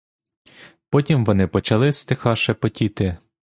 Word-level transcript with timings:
Потім 0.89 1.25
вони 1.25 1.47
почали 1.47 1.91
стиха 1.93 2.35
шепотіти. 2.35 3.17